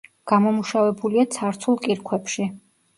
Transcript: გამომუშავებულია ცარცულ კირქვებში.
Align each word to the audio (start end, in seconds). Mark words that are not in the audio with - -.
გამომუშავებულია 0.29 1.27
ცარცულ 1.37 1.81
კირქვებში. 1.87 2.53